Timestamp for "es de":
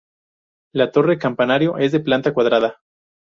1.77-1.99